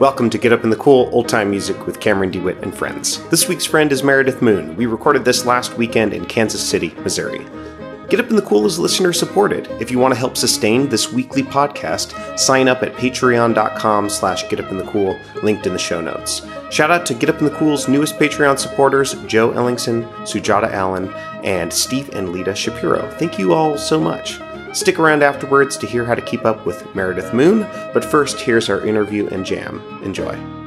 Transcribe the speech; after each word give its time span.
Welcome 0.00 0.30
to 0.30 0.38
Get 0.38 0.52
Up 0.52 0.64
in 0.64 0.70
the 0.70 0.76
Cool 0.76 1.08
Old 1.12 1.28
Time 1.28 1.50
Music 1.50 1.86
with 1.86 2.00
Cameron 2.00 2.30
DeWitt 2.30 2.58
and 2.62 2.74
friends. 2.74 3.22
This 3.28 3.48
week's 3.48 3.64
friend 3.64 3.92
is 3.92 4.02
Meredith 4.02 4.42
Moon. 4.42 4.74
We 4.76 4.86
recorded 4.86 5.24
this 5.24 5.46
last 5.46 5.76
weekend 5.78 6.12
in 6.12 6.24
Kansas 6.24 6.66
City, 6.66 6.90
Missouri. 6.98 7.46
Get 8.08 8.18
Up 8.18 8.28
in 8.28 8.36
the 8.36 8.42
Cool 8.42 8.66
is 8.66 8.78
listener 8.80 9.12
supported. 9.12 9.68
If 9.80 9.90
you 9.90 9.98
want 10.00 10.12
to 10.12 10.18
help 10.18 10.36
sustain 10.36 10.88
this 10.88 11.12
weekly 11.12 11.42
podcast, 11.42 12.38
sign 12.38 12.68
up 12.68 12.82
at 12.82 12.94
patreon.com 12.94 14.08
slash 14.10 14.44
getupinthecool, 14.46 15.42
linked 15.42 15.66
in 15.66 15.72
the 15.72 15.78
show 15.78 16.00
notes. 16.00 16.42
Shout 16.70 16.90
out 16.90 17.06
to 17.06 17.14
Get 17.14 17.30
Up 17.30 17.38
in 17.38 17.44
the 17.44 17.56
Cool's 17.56 17.86
newest 17.88 18.16
Patreon 18.16 18.58
supporters, 18.58 19.14
Joe 19.26 19.50
Ellingson, 19.52 20.04
Sujata 20.22 20.70
Allen, 20.72 21.12
and 21.44 21.72
Steve 21.72 22.10
and 22.14 22.30
Lita 22.30 22.54
Shapiro. 22.54 23.08
Thank 23.18 23.38
you 23.38 23.52
all 23.52 23.78
so 23.78 24.00
much. 24.00 24.40
Stick 24.72 24.98
around 24.98 25.22
afterwards 25.22 25.76
to 25.78 25.86
hear 25.86 26.04
how 26.04 26.14
to 26.14 26.22
keep 26.22 26.44
up 26.44 26.64
with 26.64 26.94
Meredith 26.94 27.34
Moon, 27.34 27.60
but 27.92 28.04
first, 28.04 28.40
here's 28.40 28.70
our 28.70 28.84
interview 28.86 29.28
and 29.28 29.44
jam. 29.44 29.82
Enjoy. 30.02 30.61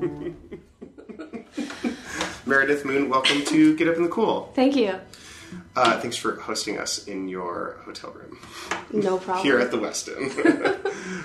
Meredith 2.46 2.84
Moon, 2.84 3.08
welcome 3.10 3.44
to 3.46 3.76
Get 3.76 3.88
Up 3.88 3.96
in 3.96 4.02
the 4.02 4.08
Cool. 4.08 4.50
Thank 4.54 4.76
you. 4.76 4.94
Uh, 5.76 6.00
thanks 6.00 6.16
for 6.16 6.36
hosting 6.36 6.78
us 6.78 7.06
in 7.06 7.28
your 7.28 7.76
hotel 7.84 8.10
room 8.12 8.38
No 8.92 9.18
problem. 9.18 9.44
here 9.44 9.58
at 9.58 9.70
the 9.70 9.76
Westin 9.76 10.26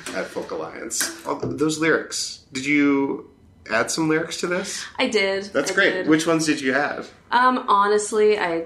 at 0.15 0.25
Folk 0.27 0.51
Alliance. 0.51 1.21
Oh, 1.25 1.39
those 1.39 1.79
lyrics. 1.79 2.43
Did 2.51 2.65
you 2.65 3.29
add 3.69 3.91
some 3.91 4.09
lyrics 4.09 4.39
to 4.41 4.47
this? 4.47 4.83
I 4.97 5.07
did. 5.07 5.45
That's 5.45 5.71
I 5.71 5.75
great. 5.75 5.91
did. 5.93 6.07
Which 6.07 6.27
ones 6.27 6.45
did 6.45 6.59
you 6.59 6.73
add? 6.73 7.05
Um, 7.31 7.65
honestly, 7.67 8.37
I 8.39 8.65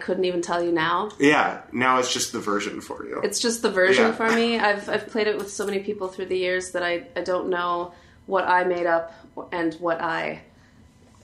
couldn't 0.00 0.24
even 0.24 0.42
tell 0.42 0.62
you 0.62 0.72
now. 0.72 1.10
Yeah, 1.18 1.62
now 1.72 1.98
it's 1.98 2.12
just 2.12 2.32
the 2.32 2.40
version 2.40 2.80
for 2.80 3.04
you. 3.06 3.20
It's 3.24 3.40
just 3.40 3.62
the 3.62 3.70
version 3.70 4.04
Yeah. 4.06 4.12
for 4.12 4.30
me. 4.30 4.58
I've 4.60 4.88
I've 4.88 5.08
played 5.08 5.26
it 5.26 5.36
with 5.36 5.50
so 5.50 5.66
many 5.66 5.80
people 5.80 6.06
through 6.08 6.26
the 6.26 6.38
years 6.38 6.70
that 6.72 6.82
I, 6.84 7.08
I 7.16 7.22
don't 7.22 7.48
know 7.48 7.92
what 8.26 8.46
I 8.48 8.64
made 8.64 8.86
up 8.86 9.12
and 9.52 9.74
what 9.74 10.00
I 10.00 10.42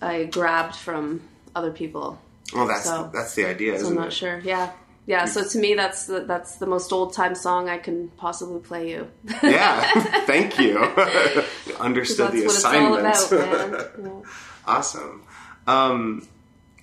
I 0.01 0.25
grabbed 0.25 0.77
from 0.77 1.21
other 1.55 1.71
people. 1.71 2.19
well, 2.55 2.67
that's 2.67 2.85
so- 2.85 3.11
that's 3.13 3.35
the 3.35 3.47
idea, 3.47 3.79
So 3.79 3.89
I'm 3.89 3.95
not 3.95 4.09
it? 4.09 4.13
sure. 4.13 4.39
Yeah. 4.41 4.71
Yeah, 5.05 5.25
so 5.25 5.43
to 5.43 5.59
me 5.59 5.75
that's 5.75 6.07
the, 6.07 6.21
that's 6.21 6.57
the 6.59 6.67
most 6.67 6.93
old 6.93 7.13
time 7.13 7.35
song 7.35 7.69
I 7.69 7.79
can 7.79 8.07
possibly 8.17 8.61
play 8.61 8.89
you. 8.91 9.09
Yeah, 9.43 9.83
thank 10.27 10.61
you. 10.61 10.79
Understood 11.81 12.31
that's 12.33 12.41
the 12.41 12.47
what 12.47 12.55
it's 12.55 13.33
all 13.33 13.43
assignment. 13.43 13.81
about, 13.81 13.99
man. 13.99 14.13
Yeah. 14.25 14.31
awesome. 14.65 15.25
Um, 15.67 16.29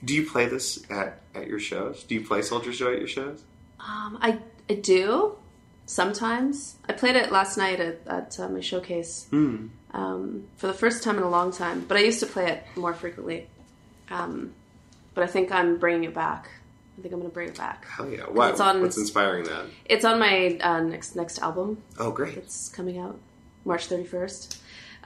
do 0.03 0.13
you 0.15 0.29
play 0.29 0.47
this 0.47 0.83
at, 0.89 1.21
at 1.33 1.47
your 1.47 1.59
shows? 1.59 2.03
Do 2.03 2.15
you 2.15 2.25
play 2.25 2.41
Soldier's 2.41 2.77
Joy 2.77 2.91
at 2.93 2.99
your 2.99 3.07
shows? 3.07 3.41
Um, 3.79 4.17
I 4.21 4.39
I 4.69 4.73
do 4.73 5.35
sometimes. 5.85 6.75
I 6.89 6.93
played 6.93 7.15
it 7.15 7.31
last 7.31 7.57
night 7.57 7.79
at, 7.79 8.01
at 8.05 8.18
uh, 8.37 8.49
my 8.49 8.59
showcase 8.59 9.27
um, 9.31 10.43
for 10.57 10.67
the 10.67 10.73
first 10.73 11.03
time 11.03 11.17
in 11.17 11.23
a 11.23 11.29
long 11.29 11.51
time. 11.53 11.85
But 11.87 11.97
I 11.97 12.01
used 12.01 12.19
to 12.19 12.25
play 12.25 12.51
it 12.51 12.63
more 12.75 12.93
frequently. 12.93 13.47
Um, 14.11 14.53
but 15.15 15.23
I 15.23 15.27
think 15.27 15.51
I'm 15.51 15.77
bringing 15.77 16.03
it 16.03 16.13
back. 16.13 16.49
I 16.97 17.01
think 17.01 17.13
I'm 17.13 17.19
going 17.21 17.31
to 17.31 17.33
bring 17.33 17.47
it 17.49 17.57
back. 17.57 17.85
Hell 17.87 18.09
yeah! 18.09 18.23
What, 18.23 18.51
It's 18.51 18.59
on- 18.59 18.81
what's 18.81 18.97
inspiring 18.97 19.45
that? 19.45 19.65
It's 19.85 20.03
on 20.03 20.19
my 20.19 20.57
uh, 20.61 20.81
next 20.81 21.15
next 21.15 21.39
album. 21.39 21.81
Oh, 21.97 22.11
great! 22.11 22.35
It's 22.37 22.67
coming 22.69 22.99
out 22.99 23.17
March 23.63 23.87
31st. 23.87 24.57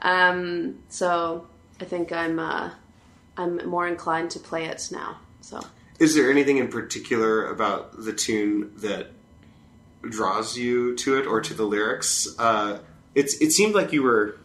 Um, 0.02 0.80
so 0.90 1.46
I 1.80 1.86
think 1.86 2.12
I'm 2.12 2.40
uh, 2.40 2.72
I'm 3.38 3.66
more 3.70 3.88
inclined 3.88 4.32
to 4.32 4.40
play 4.40 4.66
it 4.66 4.90
now. 4.92 5.18
So 5.42 5.62
Is 6.00 6.16
there 6.16 6.32
anything 6.32 6.58
in 6.58 6.68
particular 6.70 7.46
about 7.48 8.04
the 8.04 8.14
tune 8.14 8.72
that 8.78 9.08
draws 10.02 10.58
you 10.58 10.96
to 10.98 11.18
it 11.20 11.26
or 11.28 11.42
to 11.42 11.54
the 11.54 11.64
lyrics? 11.64 12.28
Uh, 12.40 12.80
it's 13.16 13.36
it 13.42 13.52
seemed 13.52 13.76
like 13.76 13.92
you 13.94 14.04
were 14.04 14.38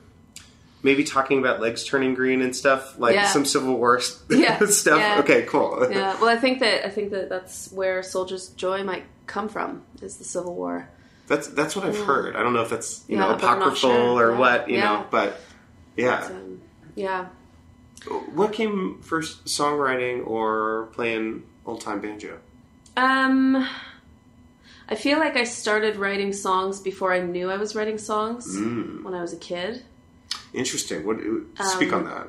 maybe 0.82 1.03
talking 1.05 1.38
about 1.38 1.61
legs 1.61 1.85
turning 1.85 2.15
green 2.15 2.41
and 2.41 2.55
stuff, 2.55 2.99
like 2.99 3.15
Yeah. 3.15 3.26
some 3.29 3.44
Civil 3.44 3.76
War 3.76 4.00
Yeah, 4.31 4.59
stuff. 4.67 4.99
yeah. 5.00 5.19
Okay, 5.20 5.43
cool. 5.43 5.87
yeah, 5.91 6.19
well, 6.20 6.29
I 6.29 6.37
think 6.37 6.61
that 6.61 6.87
I 6.87 6.91
think 6.91 7.11
that 7.11 7.29
that's 7.29 7.70
where 7.73 8.03
Soldier's 8.03 8.49
Joy 8.50 8.85
might 8.85 9.05
come 9.26 9.49
from 9.49 9.82
is 10.03 10.17
the 10.19 10.25
Civil 10.25 10.55
War. 10.55 10.88
That's 11.26 11.49
that's 11.49 11.76
what 11.76 11.85
I've 11.85 11.99
heard. 11.99 12.37
I 12.37 12.43
don't 12.43 12.53
know 12.55 12.62
if 12.62 12.70
that's 12.70 13.05
you 13.09 13.17
know 13.17 13.26
but 13.35 13.44
I'm 13.44 13.59
not 13.59 13.69
apocryphal 13.69 13.91
sure. 14.17 14.31
or 14.32 14.37
what, 14.37 14.70
you 14.70 14.79
know, 14.79 15.05
but 15.11 15.38
yeah. 15.97 16.25
Um, 16.25 16.61
yeah. 16.94 17.26
What 18.32 18.53
came 18.53 19.00
first, 19.03 19.44
songwriting 19.47 20.25
or 20.26 20.88
playing 20.93 21.43
old 21.67 21.81
time 21.81 22.00
banjo? 22.00 22.38
Um, 22.97 23.69
I 24.88 24.94
feel 24.94 25.19
like 25.19 25.37
I 25.37 25.44
started 25.44 25.96
writing 25.96 26.32
songs 26.32 26.81
before 26.81 27.12
I 27.12 27.20
knew 27.20 27.50
I 27.50 27.56
was 27.56 27.75
writing 27.76 27.99
songs 27.99 28.46
Mm. 28.56 29.05
when 29.05 29.14
I 29.14 29.20
was 29.20 29.32
a 29.32 29.37
kid. 29.37 29.85
Interesting. 30.55 31.05
What 31.06 31.19
speak 31.69 31.93
Um, 31.93 32.00
on 32.00 32.05
that? 32.06 32.29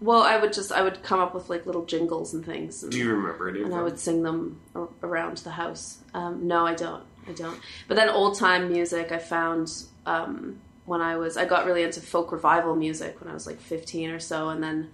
Well, 0.00 0.22
I 0.22 0.38
would 0.38 0.52
just 0.52 0.72
I 0.72 0.82
would 0.82 1.02
come 1.02 1.20
up 1.20 1.34
with 1.34 1.48
like 1.50 1.66
little 1.66 1.84
jingles 1.84 2.32
and 2.34 2.44
things, 2.44 2.82
and, 2.82 2.90
Do 2.90 2.98
you 2.98 3.10
remember 3.10 3.48
any 3.48 3.60
of 3.60 3.66
and 3.66 3.74
I 3.74 3.82
would 3.82 3.98
sing 3.98 4.22
them 4.22 4.58
ar- 4.74 4.88
around 5.02 5.38
the 5.38 5.50
house. 5.50 5.98
Um, 6.14 6.46
no, 6.48 6.66
I 6.66 6.74
don't. 6.74 7.04
I 7.28 7.32
don't. 7.32 7.60
But 7.86 7.96
then 7.96 8.08
old 8.08 8.38
time 8.38 8.72
music, 8.72 9.12
I 9.12 9.18
found 9.18 9.70
um, 10.06 10.58
when 10.86 11.02
I 11.02 11.16
was 11.16 11.36
I 11.36 11.44
got 11.44 11.66
really 11.66 11.82
into 11.82 12.00
folk 12.00 12.32
revival 12.32 12.74
music 12.74 13.20
when 13.20 13.30
I 13.30 13.34
was 13.34 13.46
like 13.46 13.60
15 13.60 14.10
or 14.10 14.18
so, 14.20 14.48
and 14.48 14.62
then 14.62 14.90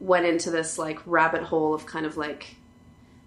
went 0.00 0.24
into 0.26 0.50
this 0.50 0.78
like 0.78 1.00
rabbit 1.06 1.42
hole 1.42 1.74
of 1.74 1.84
kind 1.86 2.06
of 2.06 2.16
like 2.16 2.56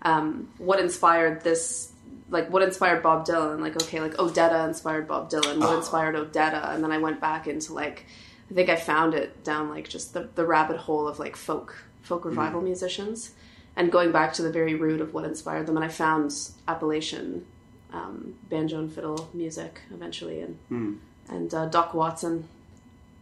um, 0.01 0.49
what 0.57 0.79
inspired 0.79 1.41
this 1.43 1.91
like 2.29 2.49
what 2.51 2.61
inspired 2.61 3.01
Bob 3.03 3.25
Dylan 3.25 3.59
like 3.59 3.81
okay 3.83 3.99
like 3.99 4.13
Odetta 4.13 4.67
inspired 4.67 5.07
Bob 5.07 5.29
Dylan 5.29 5.59
what 5.59 5.69
Oh. 5.69 5.77
inspired 5.77 6.15
Odetta 6.15 6.73
and 6.73 6.83
then 6.83 6.91
I 6.91 6.97
went 6.97 7.19
back 7.19 7.47
into 7.47 7.73
like 7.73 8.05
I 8.49 8.53
think 8.53 8.69
I 8.69 8.75
found 8.75 9.13
it 9.13 9.43
down 9.43 9.69
like 9.69 9.87
just 9.89 10.13
the, 10.13 10.29
the 10.35 10.45
rabbit 10.45 10.77
hole 10.77 11.07
of 11.07 11.19
like 11.19 11.35
folk 11.35 11.75
folk 12.01 12.25
revival 12.25 12.61
musicians 12.61 13.31
and 13.75 13.91
going 13.91 14.11
back 14.11 14.33
to 14.33 14.41
the 14.41 14.51
very 14.51 14.75
root 14.75 15.01
of 15.01 15.13
what 15.13 15.25
inspired 15.25 15.65
them 15.67 15.75
and 15.75 15.85
I 15.85 15.89
found 15.89 16.33
Appalachian 16.67 17.45
um, 17.93 18.35
banjo 18.49 18.79
and 18.79 18.91
fiddle 18.93 19.29
music 19.33 19.81
eventually 19.91 20.41
and 20.41 20.99
and 21.29 21.53
uh, 21.53 21.65
Doc 21.67 21.93
Watson 21.93 22.47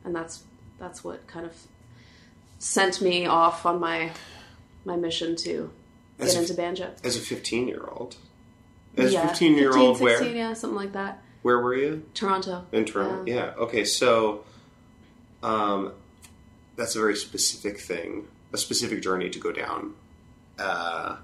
and 0.05 0.15
that's 0.15 0.43
that's 0.79 1.03
what 1.03 1.25
kind 1.27 1.45
of 1.45 1.53
sent 2.59 3.01
me 3.01 3.25
off 3.25 3.65
on 3.65 3.79
my 3.79 4.11
my 4.85 4.95
mission 4.95 5.35
to 5.37 5.71
As 6.19 6.29
get 6.33 6.37
a- 6.37 6.41
into 6.41 6.53
banjo. 6.53 6.91
As 7.03 7.15
a 7.17 7.19
15 7.19 7.67
year 7.67 7.83
old. 7.91 8.15
As 8.97 9.13
yeah, 9.13 9.27
15 9.27 9.57
year 9.57 9.77
old, 9.77 9.97
15, 9.97 10.03
where 10.03 10.17
16, 10.17 10.35
yeah, 10.37 10.53
something 10.53 10.77
like 10.77 10.93
that. 10.93 11.21
where 11.43 11.59
were 11.59 11.75
you? 11.75 12.03
Toronto. 12.13 12.65
In 12.71 12.85
Toronto. 12.85 13.23
Yeah. 13.25 13.35
Yeah. 13.35 13.53
Okay. 13.57 13.85
So, 13.85 14.43
um, 15.43 15.93
that's 16.75 16.95
a 16.95 16.99
very 16.99 17.15
specific 17.15 17.79
thing, 17.79 18.27
a 18.53 18.57
specific 18.57 19.01
journey 19.01 19.29
to 19.29 19.39
go 19.39 19.51
down. 19.51 19.93
Uh, 20.57 21.17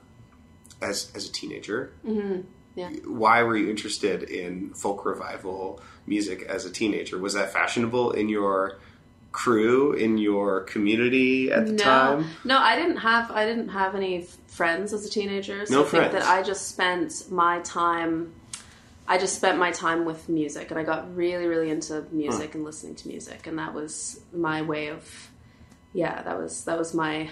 as 0.83 1.11
as 1.15 1.27
a 1.27 1.31
teenager. 1.31 1.93
Mm-hmm. 2.05 2.41
Yeah. 2.75 2.89
Why 3.05 3.43
were 3.43 3.55
you 3.55 3.69
interested 3.69 4.23
in 4.23 4.73
folk 4.73 5.05
revival 5.05 5.81
music 6.07 6.43
as 6.43 6.65
a 6.65 6.71
teenager? 6.71 7.17
Was 7.17 7.33
that 7.33 7.53
fashionable 7.53 8.11
in 8.11 8.29
your 8.29 8.79
crew 9.33 9.91
in 9.93 10.17
your 10.17 10.61
community 10.61 11.51
at 11.51 11.65
the 11.65 11.73
no, 11.73 11.83
time? 11.83 12.25
no, 12.45 12.57
I 12.57 12.75
didn't 12.77 12.97
have 12.97 13.29
I 13.31 13.45
didn't 13.45 13.69
have 13.69 13.95
any 13.95 14.27
friends 14.47 14.93
as 14.93 15.05
a 15.05 15.09
teenager. 15.09 15.65
So 15.65 15.73
No 15.73 15.79
I 15.81 15.83
think 15.89 16.11
friends. 16.11 16.13
that 16.13 16.23
I 16.23 16.43
just 16.43 16.69
spent 16.69 17.29
my 17.31 17.59
time. 17.59 18.33
I 19.05 19.17
just 19.17 19.35
spent 19.35 19.57
my 19.57 19.71
time 19.71 20.05
with 20.05 20.29
music, 20.29 20.71
and 20.71 20.79
I 20.79 20.83
got 20.83 21.13
really, 21.13 21.45
really 21.47 21.69
into 21.69 22.05
music 22.13 22.55
and 22.55 22.63
listening 22.63 22.95
to 22.95 23.07
music, 23.09 23.47
and 23.47 23.59
that 23.59 23.73
was 23.73 24.21
my 24.31 24.61
way 24.61 24.87
of, 24.87 25.29
yeah, 25.91 26.21
that 26.21 26.39
was 26.39 26.63
that 26.65 26.77
was 26.77 26.93
my 26.93 27.29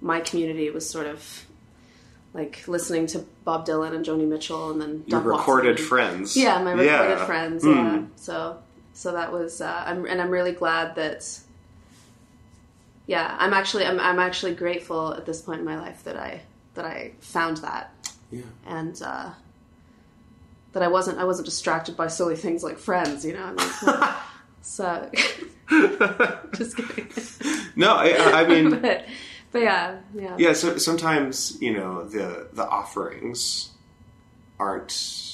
my 0.00 0.20
community 0.20 0.70
was 0.70 0.88
sort 0.88 1.06
of 1.06 1.44
like 2.32 2.66
listening 2.68 3.06
to 3.08 3.18
Bob 3.44 3.66
Dylan 3.66 3.94
and 3.94 4.04
Joni 4.06 4.26
Mitchell, 4.26 4.70
and 4.70 4.80
then 4.80 5.04
Your 5.08 5.20
Doc 5.20 5.26
recorded 5.26 5.70
Watson. 5.72 5.86
friends. 5.88 6.36
Yeah, 6.36 6.62
my 6.62 6.72
recorded 6.72 6.86
Yeah. 7.18 7.26
friends. 7.26 7.64
Hmm. 7.64 7.70
Yeah. 7.74 8.02
So 8.16 8.62
so 9.00 9.12
that 9.12 9.32
was 9.32 9.62
uh, 9.62 9.82
I'm 9.86 10.04
and 10.04 10.20
I'm 10.20 10.28
really 10.28 10.52
glad 10.52 10.94
that 10.96 11.26
yeah, 13.06 13.34
I'm 13.38 13.54
actually 13.54 13.86
I'm 13.86 13.98
I'm 13.98 14.18
actually 14.18 14.54
grateful 14.54 15.14
at 15.14 15.24
this 15.24 15.40
point 15.40 15.60
in 15.60 15.64
my 15.64 15.78
life 15.80 16.04
that 16.04 16.16
I 16.18 16.42
that 16.74 16.84
I 16.84 17.12
found 17.20 17.56
that 17.58 17.94
Yeah. 18.30 18.42
and 18.66 19.00
uh 19.02 19.30
that 20.72 20.82
I 20.82 20.88
wasn't 20.88 21.16
I 21.18 21.24
wasn't 21.24 21.46
distracted 21.46 21.96
by 21.96 22.08
silly 22.08 22.36
things 22.36 22.62
like 22.62 22.76
friends, 22.76 23.24
you 23.24 23.32
know. 23.32 23.44
I 23.44 23.52
mean, 23.52 24.14
so 24.60 25.10
just 26.52 26.76
kidding. 26.76 27.08
No, 27.76 27.94
I, 27.94 28.42
I 28.42 28.46
mean, 28.46 28.80
but, 28.82 29.06
but 29.50 29.62
yeah, 29.62 29.96
yeah. 30.14 30.36
yeah. 30.38 30.52
So 30.52 30.76
sometimes 30.76 31.56
you 31.58 31.72
know 31.72 32.04
the 32.04 32.48
the 32.52 32.68
offerings 32.68 33.70
aren't 34.58 35.29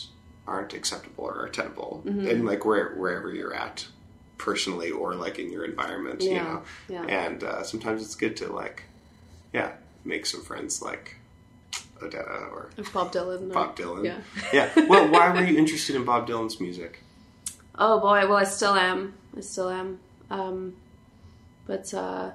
aren't 0.47 0.75
acceptable 0.75 1.25
or 1.25 1.47
attainable, 1.47 2.03
Mm-hmm. 2.07 2.27
and 2.29 2.47
like 2.47 2.65
where 2.65 2.91
wherever 2.95 3.33
you're 3.35 3.55
at, 3.55 3.87
personally 4.39 4.91
or 4.91 5.15
like 5.15 5.39
in 5.39 5.51
your 5.51 5.65
environment, 5.65 6.23
you 6.23 6.35
know. 6.35 6.63
yeah. 6.89 7.05
And 7.05 7.43
uh, 7.43 7.63
sometimes 7.63 8.03
it's 8.03 8.15
good 8.15 8.37
to 8.39 8.53
like, 8.53 8.85
yeah, 9.53 9.73
make 10.05 10.27
some 10.27 10.43
friends 10.43 10.81
like 10.83 11.17
Odetta 12.01 12.51
or 12.53 12.69
Bob 12.93 13.13
Dylan. 13.13 13.53
Bob 13.53 13.77
Dylan. 13.77 14.05
Yeah. 14.05 14.19
yeah. 14.53 14.87
Well, 14.87 15.09
why 15.11 15.31
were 15.31 15.43
you 15.45 15.57
interested 15.59 15.97
in 15.97 16.05
Bob 16.05 16.29
Dylan's 16.29 16.61
music? 16.61 17.01
Oh 17.79 17.99
boy, 18.01 18.27
well 18.29 18.37
I 18.39 18.45
still 18.45 18.75
am. 18.75 19.15
I 19.37 19.41
still 19.41 19.69
am. 19.71 19.99
Um, 20.31 20.75
but 21.67 21.93
uh, 21.95 22.31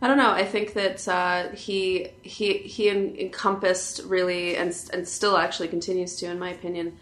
I 0.00 0.06
don't 0.06 0.16
know. 0.16 0.30
I 0.30 0.44
think 0.44 0.74
that 0.74 1.08
uh, 1.08 1.48
he 1.50 2.08
he 2.22 2.58
he 2.58 2.88
en- 2.88 3.16
encompassed 3.18 4.02
really, 4.04 4.56
and 4.56 4.72
and 4.92 5.08
still 5.08 5.36
actually 5.36 5.68
continues 5.68 6.16
to, 6.16 6.26
in 6.30 6.38
my 6.38 6.50
opinion, 6.50 6.96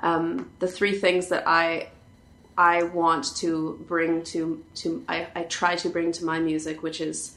um, 0.00 0.50
the 0.58 0.66
three 0.68 0.96
things 0.98 1.28
that 1.28 1.44
I 1.46 1.90
I 2.56 2.84
want 2.84 3.36
to 3.36 3.84
bring 3.86 4.22
to 4.24 4.64
to 4.76 5.04
I, 5.08 5.26
I 5.34 5.42
try 5.42 5.76
to 5.76 5.90
bring 5.90 6.10
to 6.12 6.24
my 6.24 6.38
music, 6.40 6.82
which 6.82 7.00
is 7.02 7.36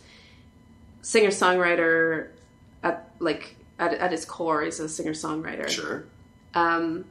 singer 1.01 1.29
songwriter 1.29 2.29
at 2.83 3.09
like 3.19 3.55
at, 3.79 3.93
at 3.95 4.13
its 4.13 4.23
core 4.23 4.63
is 4.63 4.79
a 4.79 4.87
singer 4.87 5.13
songwriter 5.13 5.67
Sure. 5.67 6.05
um, 6.53 7.03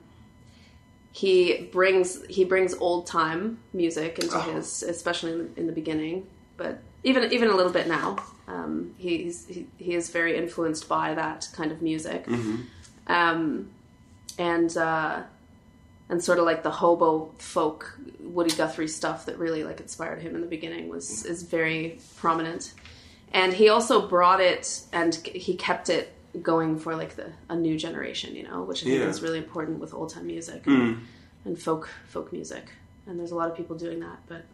he 1.12 1.68
brings 1.72 2.24
he 2.26 2.44
brings 2.44 2.72
old 2.74 3.06
time 3.06 3.58
music 3.72 4.18
into 4.20 4.36
Oh. 4.36 4.40
his, 4.54 4.82
especially 4.84 5.32
in 5.32 5.38
the, 5.38 5.60
in 5.60 5.66
the 5.66 5.72
beginning, 5.72 6.26
but 6.56 6.78
even 7.02 7.32
even 7.32 7.48
a 7.48 7.56
little 7.56 7.72
bit 7.72 7.86
now. 7.88 8.16
Um, 8.48 8.94
he's 8.98 9.46
he, 9.46 9.66
he 9.78 9.94
is 9.94 10.10
very 10.10 10.36
influenced 10.36 10.88
by 10.88 11.14
that 11.14 11.48
kind 11.52 11.70
of 11.72 11.82
music, 11.82 12.26
um, 13.06 13.70
and 14.38 14.76
uh, 14.76 15.22
and 16.08 16.22
sort 16.22 16.38
of 16.38 16.44
like 16.44 16.62
the 16.62 16.70
hobo 16.70 17.30
folk 17.38 17.96
Woody 18.20 18.54
Guthrie 18.54 18.88
stuff 18.88 19.26
that 19.26 19.38
really 19.38 19.64
like 19.64 19.80
inspired 19.80 20.20
him 20.20 20.34
in 20.34 20.40
the 20.40 20.46
beginning 20.46 20.88
was 20.88 21.24
is 21.24 21.42
very 21.44 21.98
prominent, 22.16 22.74
and 23.32 23.52
he 23.52 23.68
also 23.68 24.06
brought 24.08 24.40
it 24.40 24.82
and 24.92 25.14
he 25.14 25.54
kept 25.54 25.88
it 25.88 26.12
going 26.42 26.78
for 26.78 26.94
like 26.96 27.16
the 27.16 27.26
a 27.48 27.56
new 27.56 27.76
generation, 27.78 28.34
you 28.36 28.44
know, 28.44 28.62
which 28.62 28.82
I 28.82 28.86
think 28.86 29.00
Yeah. 29.00 29.08
is 29.08 29.22
really 29.22 29.38
important 29.38 29.78
with 29.80 29.92
old 29.94 30.10
time 30.10 30.26
music 30.26 30.66
and, 30.66 31.06
and 31.44 31.56
folk 31.60 31.88
folk 32.08 32.32
music, 32.32 32.64
and 33.06 33.18
there's 33.18 33.30
a 33.32 33.36
lot 33.36 33.48
of 33.50 33.56
people 33.56 33.76
doing 33.76 34.00
that, 34.00 34.18
but 34.28 34.44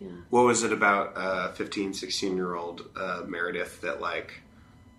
yeah. 0.00 0.08
What 0.30 0.42
was 0.44 0.62
it 0.62 0.72
about 0.72 1.16
uh, 1.16 1.52
15, 1.52 1.94
16 1.94 2.36
year 2.36 2.54
old 2.54 2.88
uh, 2.96 3.22
Meredith 3.26 3.80
that 3.82 4.00
like 4.00 4.42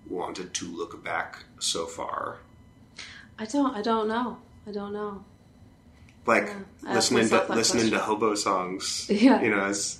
wanted 0.08 0.54
to 0.54 0.66
look 0.66 1.04
back 1.04 1.44
so 1.60 1.86
far? 1.86 2.40
I 3.38 3.46
don't 3.46 3.76
I 3.76 3.82
don't 3.82 4.08
know 4.08 4.38
I 4.68 4.72
don't 4.72 4.94
know. 4.94 5.24
Like 6.26 6.50
asked 6.88 7.12
listening 7.12 7.30
to 7.30 7.54
listening 7.54 7.92
to 7.92 8.00
hobo 8.00 8.36
songs. 8.36 9.08
Yeah. 9.10 9.42
You 9.42 9.52
know, 9.52 9.66
as 9.66 10.00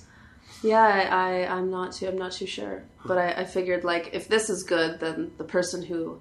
Yeah, 0.62 0.82
I, 0.82 1.42
I 1.44 1.56
I'm 1.56 1.70
not 1.70 1.92
too 1.92 2.08
I'm 2.08 2.18
not 2.18 2.32
too 2.32 2.46
sure, 2.46 2.82
but 3.04 3.18
I, 3.18 3.32
I 3.32 3.44
figured 3.44 3.84
like 3.84 4.10
if 4.12 4.28
this 4.28 4.50
is 4.50 4.62
good, 4.62 5.00
then 5.00 5.32
the 5.36 5.44
person 5.44 5.82
who 5.82 6.20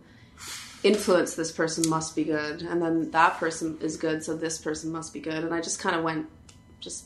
influenced 0.84 1.36
this 1.36 1.52
person 1.52 1.90
must 1.90 2.16
be 2.16 2.24
good, 2.24 2.62
and 2.62 2.82
then 2.82 3.10
that 3.12 3.38
person 3.38 3.78
is 3.82 3.98
good, 3.98 4.24
so 4.24 4.36
this 4.36 4.60
person 4.60 4.92
must 4.92 5.14
be 5.14 5.20
good, 5.20 5.44
and 5.44 5.54
I 5.54 5.62
just 5.62 5.80
kind 5.80 5.96
of 5.96 6.04
went 6.04 6.28
just 6.80 7.06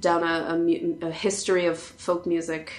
down 0.00 0.22
a, 0.22 0.54
a, 1.02 1.06
a 1.08 1.10
history 1.10 1.66
of 1.66 1.78
folk 1.78 2.26
music 2.26 2.72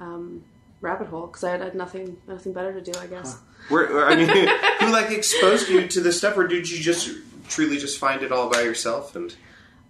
um, 0.00 0.44
rabbit 0.80 1.08
hole 1.08 1.26
because 1.26 1.44
I 1.44 1.50
had, 1.52 1.60
had 1.60 1.74
nothing 1.74 2.16
nothing 2.26 2.52
better 2.52 2.72
to 2.72 2.80
do, 2.92 2.98
I 2.98 3.06
guess. 3.06 3.36
where, 3.68 3.86
where- 3.92 4.06
I 4.08 4.16
mean, 4.16 4.28
who 4.80 4.92
like 4.92 5.10
exposed 5.10 5.68
you 5.68 5.86
to 5.88 6.00
this 6.00 6.18
stuff, 6.18 6.36
or 6.36 6.46
did 6.46 6.68
you 6.70 6.78
just 6.80 7.10
truly 7.48 7.78
just 7.78 7.98
find 7.98 8.22
it 8.22 8.30
all 8.32 8.48
by 8.50 8.62
yourself? 8.62 9.16
And 9.16 9.34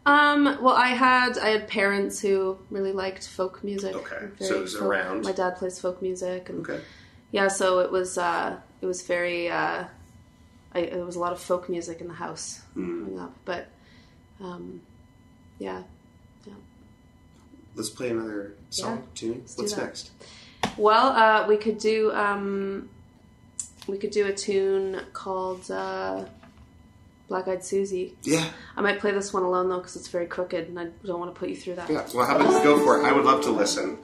Um, 0.06 0.44
well, 0.62 0.74
I 0.76 0.88
had 0.88 1.36
I 1.38 1.48
had 1.50 1.68
parents 1.68 2.20
who 2.20 2.58
really 2.70 2.92
liked 2.92 3.28
folk 3.28 3.62
music. 3.62 3.94
Okay, 3.94 4.28
so 4.40 4.56
it 4.56 4.60
was 4.62 4.74
folk- 4.74 4.82
around. 4.88 5.24
My 5.24 5.32
dad 5.32 5.56
plays 5.56 5.78
folk 5.80 6.00
music, 6.00 6.48
and 6.48 6.60
okay, 6.68 6.80
yeah, 7.32 7.48
so 7.48 7.80
it 7.80 7.90
was 7.92 8.16
uh, 8.16 8.56
it 8.80 8.86
was 8.86 9.02
very 9.02 9.50
uh, 9.50 9.84
I, 10.74 10.78
it 10.78 11.04
was 11.04 11.16
a 11.16 11.20
lot 11.20 11.32
of 11.32 11.40
folk 11.40 11.68
music 11.68 12.00
in 12.00 12.08
the 12.08 12.14
house 12.14 12.60
Hmm. 12.74 13.04
growing 13.04 13.18
up, 13.20 13.34
but 13.44 13.68
um, 14.40 14.80
yeah. 15.58 15.82
Let's 17.78 17.88
play 17.88 18.10
another 18.10 18.52
song 18.70 18.96
Yeah, 18.98 19.02
tune. 19.14 19.44
What's 19.56 19.76
next? 19.76 20.10
Well, 20.76 21.06
uh, 21.08 21.46
we 21.48 21.56
could 21.56 21.78
do 21.78 22.12
um, 22.12 22.90
we 23.86 23.96
could 23.96 24.10
do 24.10 24.26
a 24.26 24.32
tune 24.34 25.00
called 25.12 25.70
uh, 25.70 26.24
Black 27.28 27.48
Eyed 27.48 27.64
Susie. 27.64 28.14
Yeah, 28.22 28.44
I 28.76 28.80
might 28.82 28.98
play 28.98 29.12
this 29.12 29.32
one 29.32 29.44
alone 29.44 29.68
though 29.68 29.78
because 29.78 29.96
it's 29.96 30.08
very 30.08 30.26
crooked, 30.26 30.68
and 30.68 30.78
I 30.78 30.88
don't 31.06 31.20
want 31.20 31.34
to 31.34 31.38
put 31.38 31.48
you 31.48 31.56
through 31.56 31.76
that. 31.76 31.88
yeah. 31.88 32.06
Well, 32.14 32.26
how 32.26 32.36
about 32.36 32.62
go 32.64 32.84
for 32.84 33.00
it? 33.00 33.04
I 33.04 33.12
would 33.12 33.24
love 33.24 33.42
to 33.42 33.50
listen. 33.50 33.98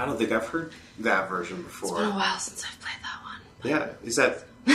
I 0.00 0.06
don't 0.06 0.16
think 0.18 0.32
I've 0.32 0.46
heard 0.48 0.72
that 1.00 1.28
version 1.28 1.62
before. 1.62 1.90
It's 1.90 1.98
been 1.98 2.08
a 2.08 2.14
while 2.14 2.38
since 2.38 2.64
I've 2.64 2.80
played 2.80 3.02
that 3.02 3.20
one. 3.22 3.40
Yeah, 3.62 4.08
is 4.08 4.16
that 4.16 4.44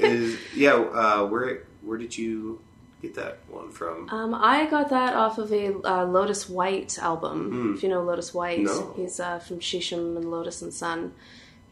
is 0.00 0.38
yeah? 0.54 0.74
Uh, 0.74 1.26
where 1.26 1.64
where 1.82 1.98
did 1.98 2.16
you 2.16 2.60
get 3.02 3.14
that 3.16 3.38
one 3.48 3.70
from? 3.70 4.08
Um, 4.10 4.34
I 4.34 4.66
got 4.66 4.90
that 4.90 5.14
off 5.14 5.38
of 5.38 5.52
a 5.52 5.74
uh, 5.86 6.04
Lotus 6.06 6.48
White 6.48 6.98
album. 6.98 7.74
If 7.76 7.82
you 7.82 7.88
know 7.88 8.02
Lotus 8.02 8.32
White. 8.32 8.60
No. 8.60 8.92
he's 8.96 9.20
uh, 9.20 9.38
from 9.40 9.58
Sheesham 9.60 10.16
and 10.16 10.30
Lotus 10.30 10.62
and 10.62 10.72
Son. 10.72 11.12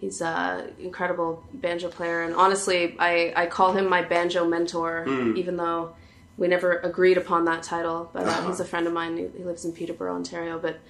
He's 0.00 0.23
an 0.23 0.73
incredible 0.80 1.45
banjo 1.52 1.88
player, 1.90 2.23
and 2.23 2.35
honestly, 2.35 2.97
I, 2.99 3.35
I 3.37 3.47
call 3.47 3.73
him 3.75 3.87
my 3.88 4.00
banjo 4.02 4.47
mentor, 4.47 5.04
Hmm. 5.07 5.37
even 5.37 5.57
though 5.59 5.95
we 6.38 6.49
never 6.49 6.78
agreed 6.78 7.19
upon 7.19 7.45
that 7.45 7.62
title. 7.62 8.09
But 8.12 8.23
uh, 8.25 8.30
Uh-huh. 8.30 8.49
he's 8.49 8.61
a 8.61 8.64
friend 8.64 8.87
of 8.87 8.95
mine. 8.95 9.19
He, 9.19 9.26
he 9.37 9.45
lives 9.45 9.64
in 9.66 9.73
Peterborough, 9.73 10.14
Ontario. 10.14 10.59
But 10.59 10.80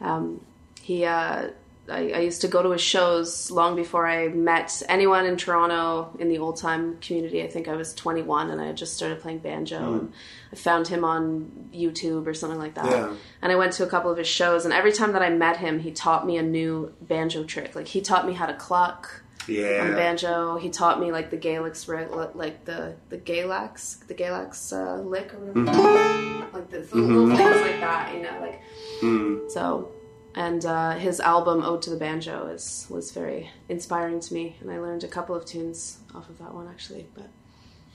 um, 0.00 0.40
he, 0.82 1.04
uh, 1.04 1.48
I, 1.88 2.12
I 2.12 2.18
used 2.20 2.42
to 2.42 2.48
go 2.48 2.62
to 2.62 2.70
his 2.70 2.80
shows 2.80 3.50
long 3.50 3.74
before 3.74 4.06
I 4.06 4.28
met 4.28 4.82
anyone 4.88 5.26
in 5.26 5.36
Toronto 5.36 6.14
in 6.18 6.28
the 6.28 6.38
old 6.38 6.56
time 6.56 6.98
community. 7.00 7.42
I 7.42 7.48
think 7.48 7.66
I 7.66 7.74
was 7.74 7.92
21 7.94 8.50
and 8.50 8.60
I 8.60 8.66
had 8.66 8.76
just 8.76 8.94
started 8.94 9.20
playing 9.20 9.38
banjo. 9.38 9.94
And 9.94 10.12
I 10.52 10.56
found 10.56 10.86
him 10.86 11.04
on 11.04 11.68
YouTube 11.74 12.26
or 12.26 12.34
something 12.34 12.58
like 12.58 12.74
that. 12.74 12.86
Yeah. 12.86 13.12
And 13.42 13.50
I 13.50 13.56
went 13.56 13.72
to 13.74 13.82
a 13.84 13.88
couple 13.88 14.10
of 14.12 14.16
his 14.18 14.28
shows. 14.28 14.64
And 14.64 14.72
every 14.72 14.92
time 14.92 15.12
that 15.12 15.22
I 15.22 15.30
met 15.30 15.56
him, 15.56 15.80
he 15.80 15.90
taught 15.90 16.24
me 16.24 16.36
a 16.36 16.42
new 16.42 16.92
banjo 17.00 17.42
trick. 17.44 17.74
Like 17.74 17.88
he 17.88 18.00
taught 18.00 18.26
me 18.26 18.32
how 18.32 18.46
to 18.46 18.54
cluck 18.54 19.22
on 19.48 19.54
Yeah, 19.54 19.90
banjo. 19.90 20.56
He 20.58 20.70
taught 20.70 21.00
me 21.00 21.10
like 21.10 21.30
the 21.30 21.36
Gaelics, 21.38 21.88
like 22.36 22.64
the 22.64 22.94
the 23.08 23.18
Galax, 23.18 24.06
the 24.06 24.14
Galax 24.14 24.72
uh, 24.72 25.00
lick 25.02 25.34
or 25.34 25.38
whatever. 25.38 26.46
Like 26.52 26.70
the, 26.70 26.78
the 26.78 26.96
little 26.96 27.26
things 27.36 27.60
like 27.60 27.80
that, 27.80 28.14
you 28.14 28.22
know, 28.22 28.38
like 28.40 28.60
Mm. 29.02 29.50
so, 29.50 29.90
and 30.34 30.64
uh, 30.64 30.92
his 30.92 31.20
album 31.20 31.62
"Ode 31.62 31.82
to 31.82 31.90
the 31.90 31.96
Banjo" 31.96 32.46
is 32.46 32.86
was 32.90 33.10
very 33.12 33.50
inspiring 33.68 34.20
to 34.20 34.34
me, 34.34 34.56
and 34.60 34.70
I 34.70 34.78
learned 34.78 35.04
a 35.04 35.08
couple 35.08 35.34
of 35.34 35.44
tunes 35.44 35.98
off 36.14 36.28
of 36.28 36.38
that 36.38 36.54
one 36.54 36.68
actually. 36.68 37.06
But 37.14 37.28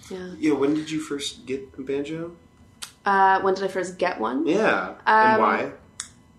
yeah, 0.10 0.32
yeah. 0.38 0.54
When 0.54 0.74
did 0.74 0.90
you 0.92 1.00
first 1.00 1.46
get 1.46 1.68
a 1.78 1.82
banjo? 1.82 2.36
uh, 3.06 3.42
when 3.42 3.54
did 3.54 3.64
I 3.64 3.68
first 3.70 3.98
get 3.98 4.20
one? 4.20 4.46
Yeah, 4.46 4.96
and 5.06 5.36
Um, 5.36 5.42
why? 5.42 5.72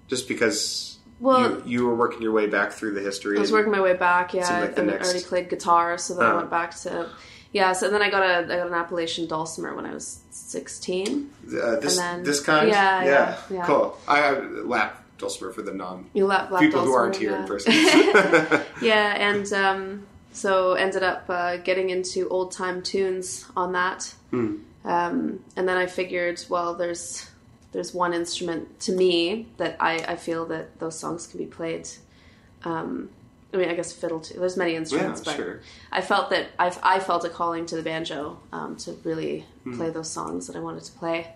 Just 0.06 0.28
because 0.28 0.98
Well, 1.20 1.40
you, 1.40 1.62
you 1.66 1.86
were 1.86 1.94
working 1.94 2.22
your 2.22 2.32
way 2.32 2.46
back 2.46 2.72
through 2.72 2.92
the 2.94 3.00
history. 3.00 3.36
I 3.36 3.40
was 3.40 3.52
working 3.52 3.72
my 3.72 3.80
way 3.80 3.94
back. 3.94 4.32
Yeah, 4.34 4.60
like 4.60 4.78
I 4.78 4.82
next- 4.82 5.08
already 5.10 5.24
played 5.24 5.48
guitar, 5.50 5.98
so 5.98 6.14
then 6.14 6.26
I 6.26 6.32
Oh. 6.32 6.36
went 6.36 6.50
back 6.50 6.74
to 6.84 7.08
yeah. 7.52 7.72
So 7.72 7.88
then 7.90 8.02
I 8.02 8.10
got 8.10 8.22
a 8.22 8.38
I 8.54 8.56
got 8.58 8.66
an 8.68 8.74
Appalachian 8.74 9.26
dulcimer 9.26 9.74
when 9.74 9.86
I 9.86 9.92
was 9.94 10.20
sixteen. 10.30 11.30
Uh, 11.46 11.76
this 11.80 11.98
And 11.98 12.18
then- 12.18 12.22
this 12.24 12.40
kind, 12.40 12.68
Yeah, 12.68 13.04
yeah, 13.04 13.36
yeah. 13.50 13.66
cool. 13.66 13.98
I 14.06 14.18
I 14.26 14.38
lap 14.40 15.02
dulcimer 15.18 15.52
for 15.52 15.62
the 15.62 15.72
non 15.72 16.06
You 16.14 16.26
lap, 16.26 16.50
lap 16.50 16.60
people 16.62 16.82
who 16.84 16.92
aren't 16.92 17.16
here 17.16 17.32
yeah. 17.32 17.40
in 17.42 17.46
person. 17.46 17.72
Yeah, 18.82 19.14
and 19.30 19.52
um, 19.52 20.06
so 20.32 20.74
ended 20.74 21.02
up 21.02 21.24
uh, 21.28 21.56
getting 21.58 21.90
into 21.90 22.28
old 22.28 22.52
time 22.52 22.82
tunes 22.82 23.44
on 23.56 23.72
that. 23.72 24.14
Hmm. 24.30 24.56
Um, 24.84 25.44
and 25.56 25.68
then 25.68 25.76
I 25.76 25.86
figured, 25.86 26.44
well, 26.48 26.74
there's 26.74 27.28
there's 27.72 27.92
one 27.92 28.14
instrument 28.14 28.80
to 28.80 28.92
me 28.92 29.48
that 29.58 29.76
I, 29.80 29.96
I 29.96 30.16
feel 30.16 30.46
that 30.46 30.78
those 30.78 30.98
songs 30.98 31.26
can 31.26 31.38
be 31.38 31.46
played. 31.46 31.86
Um, 32.64 33.10
I 33.52 33.56
mean, 33.56 33.68
I 33.68 33.74
guess 33.74 33.92
fiddle 33.92 34.20
too. 34.20 34.38
There's 34.38 34.56
many 34.56 34.74
instruments, 34.74 35.22
Yeah, 35.24 35.32
but 35.32 35.36
sure. 35.36 35.60
I 35.92 36.00
felt 36.00 36.30
that 36.30 36.48
I, 36.58 36.74
I 36.82 37.00
felt 37.00 37.24
a 37.24 37.28
calling 37.28 37.66
to 37.66 37.76
the 37.76 37.82
banjo 37.82 38.38
um, 38.52 38.76
to 38.76 38.92
really 39.04 39.44
Hmm. 39.64 39.76
play 39.76 39.90
those 39.90 40.10
songs 40.10 40.46
that 40.46 40.56
I 40.56 40.60
wanted 40.60 40.84
to 40.84 40.92
play. 40.92 41.34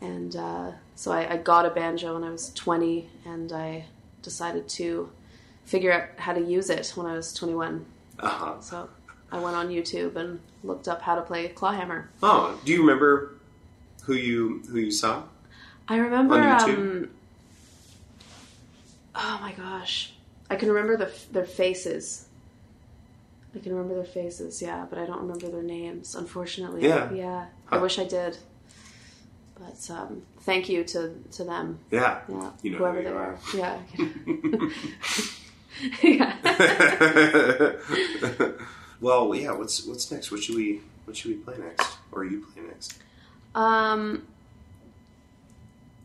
And 0.00 0.34
uh, 0.36 0.70
so 0.98 1.12
I, 1.12 1.34
I 1.34 1.36
got 1.36 1.64
a 1.64 1.70
banjo 1.70 2.14
when 2.14 2.24
I 2.24 2.30
was 2.30 2.52
20, 2.54 3.08
and 3.24 3.52
I 3.52 3.84
decided 4.20 4.68
to 4.70 5.08
figure 5.64 5.92
out 5.92 6.08
how 6.16 6.32
to 6.32 6.40
use 6.40 6.70
it 6.70 6.92
when 6.96 7.06
I 7.06 7.14
was 7.14 7.32
21. 7.32 7.86
uh-huh. 8.18 8.60
So 8.60 8.88
I 9.30 9.38
went 9.38 9.54
on 9.54 9.68
YouTube 9.68 10.16
and 10.16 10.40
looked 10.64 10.88
up 10.88 11.00
how 11.00 11.14
to 11.14 11.22
play 11.22 11.46
clawhammer. 11.50 12.10
Oh, 12.20 12.58
do 12.64 12.72
you 12.72 12.80
remember 12.80 13.34
who 14.02 14.14
you 14.14 14.64
who 14.68 14.80
you 14.80 14.90
saw? 14.90 15.22
I 15.86 15.98
remember. 15.98 16.34
On 16.34 16.58
YouTube? 16.58 16.78
Um, 16.78 17.10
oh 19.14 19.38
my 19.40 19.52
gosh, 19.52 20.14
I 20.50 20.56
can 20.56 20.68
remember 20.68 20.96
the, 20.96 21.12
their 21.30 21.46
faces. 21.46 22.26
I 23.54 23.60
can 23.60 23.72
remember 23.72 23.94
their 23.94 24.04
faces, 24.04 24.60
yeah, 24.60 24.84
but 24.90 24.98
I 24.98 25.06
don't 25.06 25.20
remember 25.20 25.48
their 25.48 25.62
names, 25.62 26.16
unfortunately. 26.16 26.82
Yeah. 26.82 27.12
yeah. 27.12 27.46
I 27.70 27.78
wish 27.78 28.00
I 28.00 28.04
did. 28.04 28.36
But 29.58 29.90
um, 29.90 30.22
thank 30.40 30.68
you 30.68 30.84
to 30.84 31.12
to 31.32 31.44
them. 31.44 31.78
Yeah, 31.90 32.20
Yeah, 32.28 32.50
you 32.62 32.70
know 32.70 32.78
whoever 32.78 32.98
who 32.98 33.04
they 33.04 33.10
are. 33.10 33.38
Yeah. 33.54 33.78
yeah. 36.02 36.36
well, 39.00 39.34
yeah. 39.34 39.52
What's 39.52 39.84
what's 39.86 40.10
next? 40.10 40.30
What 40.30 40.42
should 40.42 40.56
we 40.56 40.80
what 41.04 41.16
should 41.16 41.30
we 41.32 41.36
play 41.38 41.56
next? 41.58 41.96
Or 42.12 42.24
you 42.24 42.46
play 42.52 42.62
next? 42.64 42.94
Um, 43.54 44.26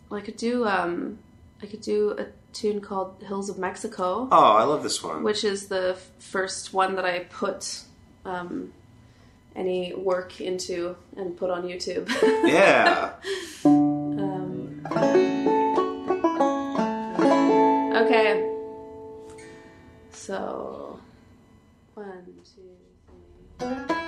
well, 0.10 0.20
I 0.20 0.24
could 0.24 0.38
do 0.38 0.66
um, 0.66 1.20
I 1.62 1.66
could 1.66 1.82
do 1.82 2.12
a 2.18 2.26
tune 2.54 2.82
called 2.82 3.16
"Hills 3.28 3.50
of 3.50 3.58
Mexico," 3.58 4.28
Oh, 4.32 4.52
I 4.54 4.64
love 4.64 4.84
this 4.84 5.04
one. 5.04 5.24
which 5.24 5.44
is 5.44 5.68
the 5.68 5.92
f- 5.96 6.12
first 6.20 6.74
one 6.74 6.96
that 6.96 7.06
I 7.06 7.20
put 7.26 7.82
um, 8.26 8.74
any 9.56 9.94
work 9.94 10.42
into 10.42 10.96
and 11.16 11.38
put 11.38 11.50
on 11.50 11.64
YouTube. 11.64 12.10
yeah. 12.46 13.14
um, 13.66 14.82
okay, 17.96 18.50
so 20.12 21.00
one, 21.94 22.26
two, 22.44 22.78
three. 23.60 24.03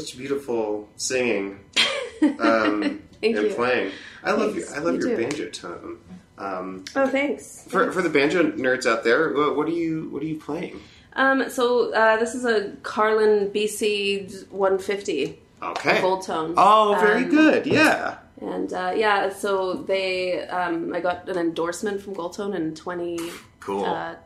Such 0.00 0.16
beautiful 0.18 0.88
singing 0.96 1.58
um, 2.40 3.02
and 3.22 3.34
you. 3.36 3.52
playing. 3.54 3.92
I 4.22 4.32
love 4.32 4.52
Thanks. 4.54 4.70
you. 4.70 4.76
I 4.76 4.78
love 4.80 4.94
You 4.96 5.08
your 5.08 5.16
banjo 5.18 5.48
tone. 5.50 5.98
Um, 6.36 6.84
Oh, 6.96 7.06
thanks. 7.06 7.64
for 7.68 7.92
for 7.92 8.02
the 8.02 8.08
banjo 8.08 8.42
nerds 8.52 8.86
out 8.86 9.04
there, 9.04 9.32
what, 9.32 9.56
what 9.56 9.66
are 9.68 9.72
you 9.72 10.08
what 10.10 10.22
are 10.22 10.26
you 10.26 10.36
playing? 10.38 10.80
Um, 11.14 11.48
so 11.48 11.92
uh, 11.94 12.16
this 12.16 12.34
is 12.34 12.44
a 12.44 12.72
Carlin 12.82 13.50
BC 13.54 14.48
150 14.50 15.38
Okay. 15.62 16.00
gold 16.00 16.26
tone. 16.26 16.54
Oh, 16.56 16.96
very 17.00 17.22
Um, 17.24 17.30
good. 17.30 17.66
Yeah. 17.66 18.18
And 18.40 18.72
uh, 18.72 18.92
yeah, 18.96 19.28
so 19.32 19.74
they, 19.74 20.46
um, 20.48 20.92
I 20.92 20.98
got 21.00 21.28
an 21.28 21.38
endorsement 21.38 22.02
from 22.02 22.14
Goldtone 22.16 22.54
in 22.54 22.74
20, 22.74 23.16
Cool. 23.60 23.84
uh, 23.84 24.16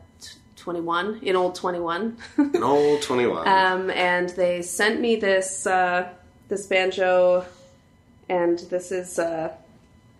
21, 0.59 1.19
in 1.23 1.35
old 1.35 1.55
21. 1.55 2.17
An 2.37 2.63
old 2.63 3.01
twenty 3.01 3.25
one. 3.27 3.47
um, 3.59 3.89
and 3.91 4.29
they 4.29 4.61
sent 4.61 4.99
me 5.01 5.15
this, 5.15 5.65
uh, 5.65 6.09
this 6.47 6.67
banjo, 6.67 7.45
and 8.29 8.59
this 8.69 8.91
is, 8.91 9.17
uh, 9.19 9.51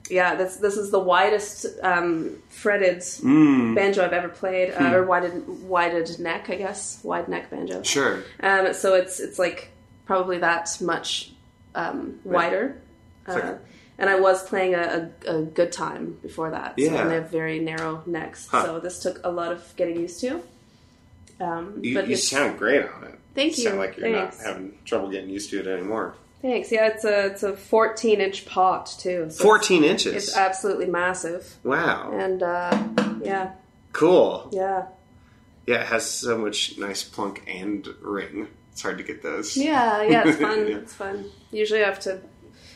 yeah, 0.09 0.33
this 0.35 0.55
this 0.57 0.75
is 0.77 0.89
the 0.91 0.99
widest 0.99 1.65
um, 1.83 2.41
fretted 2.49 2.97
Mm. 2.99 3.75
banjo 3.75 4.03
I've 4.03 4.13
ever 4.13 4.29
played, 4.29 4.73
Hmm. 4.73 4.85
uh, 4.85 4.93
or 4.95 5.03
wided 5.05 5.47
wided 5.63 6.19
neck, 6.19 6.49
I 6.49 6.55
guess, 6.55 6.99
wide 7.03 7.27
neck 7.27 7.49
banjo. 7.51 7.83
sure. 7.83 8.23
Um, 8.41 8.73
so 8.73 8.95
it's 8.95 9.19
it's 9.19 9.37
like 9.37 9.69
probably 10.05 10.39
that 10.39 10.75
much 10.81 11.31
um, 11.75 12.19
wider. 12.23 12.81
Fair. 13.27 13.61
And 13.99 14.09
I 14.09 14.19
was 14.19 14.41
playing 14.47 14.73
a, 14.75 15.11
a, 15.27 15.29
a 15.39 15.43
Goodtime 15.45 16.21
before 16.21 16.49
that. 16.51 16.75
So, 16.79 16.85
Yeah. 16.85 17.01
and 17.01 17.11
they 17.11 17.15
have 17.15 17.29
very 17.29 17.59
narrow 17.59 18.01
necks. 18.05 18.47
Huh. 18.47 18.65
So 18.65 18.79
this 18.79 18.99
took 19.03 19.19
a 19.25 19.29
lot 19.29 19.51
of 19.51 19.73
getting 19.75 19.97
used 19.99 20.21
to. 20.21 20.41
Um, 21.39 21.79
You, 21.83 21.95
but 21.95 22.07
you 22.07 22.15
sound 22.15 22.57
great 22.57 22.85
on 22.85 23.03
it. 23.03 23.19
Thank 23.35 23.57
you. 23.57 23.65
Sound 23.65 23.77
like 23.79 23.97
you're 23.97 24.11
Thanks. 24.11 24.37
not 24.39 24.47
having 24.47 24.77
trouble 24.85 25.09
getting 25.09 25.29
used 25.29 25.49
to 25.51 25.59
it 25.59 25.67
anymore. 25.67 26.15
thanks. 26.41 26.71
Yeah, 26.71 26.87
it's 26.87 27.03
a 27.05 27.25
it's 27.27 27.43
a 27.43 27.55
14 27.55 28.19
inch 28.21 28.45
pot 28.45 28.95
too. 28.99 29.27
So 29.29 29.43
Fourteen 29.43 29.83
It's, 29.83 30.05
inches. 30.05 30.27
it's 30.29 30.37
absolutely 30.37 30.87
massive. 30.87 31.55
wow. 31.63 32.11
And 32.13 32.41
uh, 32.43 32.87
yeah, 33.21 33.51
Cool. 33.93 34.49
yeah, 34.51 34.85
Yeah, 35.67 35.81
it 35.81 35.87
has 35.87 36.05
so 36.09 36.37
much 36.37 36.77
nice 36.77 37.03
plunk 37.03 37.43
and 37.47 37.87
ring. 38.01 38.47
It's 38.71 38.81
hard 38.81 38.97
to 38.97 39.03
get 39.03 39.21
those. 39.23 39.55
yeah, 39.57 40.03
yeah. 40.03 40.23
It's 40.27 40.39
fun. 40.39 40.59
Yeah. 40.67 40.75
It's 40.77 40.93
fun. 40.93 41.25
Usually, 41.51 41.83
I 41.83 41.87
have 41.87 41.99
to 42.01 42.21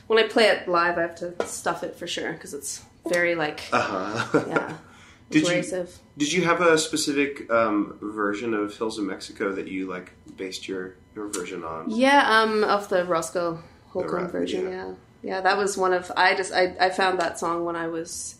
when 0.07 0.19
I 0.19 0.27
play 0.27 0.45
it 0.47 0.67
live, 0.67 0.97
I 0.97 1.01
have 1.01 1.15
to 1.15 1.33
stuff 1.47 1.83
it 1.83 1.95
for 1.95 2.07
sure 2.07 2.33
because 2.33 2.53
it's 2.53 2.83
very 3.07 3.35
like 3.35 3.61
Uh 3.71 3.81
huh. 3.81 4.43
yeah, 4.47 4.77
Did 5.29 5.43
you- 5.43 5.47
abrasive. 5.49 5.97
Did 6.17 6.31
you 6.31 6.43
have 6.43 6.61
a 6.61 6.77
specific 6.77 7.49
um, 7.51 7.97
version 8.01 8.53
of 8.53 8.77
Hills 8.77 8.99
of 8.99 9.05
Mexico 9.05 9.51
that 9.53 9.67
you 9.67 9.87
like 9.89 10.11
based 10.37 10.67
your 10.67 10.95
your 11.15 11.27
version 11.29 11.63
on? 11.63 11.89
Yeah, 11.89 12.41
um, 12.41 12.63
of 12.63 12.87
the 12.89 13.03
Roscoe 13.05 13.59
Holcomb 13.89 14.27
version. 14.29 14.65
yeah. 14.65 14.69
Yeah. 14.71 14.93
yeah, 15.23 15.41
that 15.41 15.57
was 15.57 15.75
one 15.77 15.91
of. 15.93 16.11
I 16.15 16.35
just 16.35 16.53
I, 16.53 16.75
I 16.79 16.89
found 16.91 17.19
that 17.19 17.39
song 17.39 17.65
when 17.65 17.75
I 17.75 17.87
was 17.87 18.35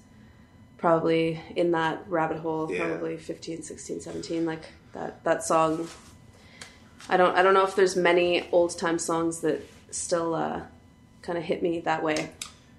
probably 0.78 1.42
in 1.56 1.72
that 1.72 2.04
rabbit 2.08 2.38
hole, 2.40 2.72
Yeah. 2.72 2.86
probably 2.88 3.18
15, 3.18 3.64
16, 3.64 4.02
17. 4.02 4.46
Like 4.46 4.66
that 4.94 5.24
that 5.24 5.44
song. 5.44 5.88
I 7.10 7.18
don't 7.18 7.36
I 7.36 7.42
don't 7.42 7.54
know 7.56 7.66
if 7.66 7.76
there's 7.76 7.96
many 7.96 8.48
old 8.52 8.78
time 8.78 9.00
songs 9.00 9.40
that 9.42 9.62
still 9.92 10.36
uh, 10.36 10.62
kind 11.24 11.38
of 11.40 11.44
hit 11.44 11.64
me 11.64 11.80
that 11.82 12.04
way. 12.04 12.30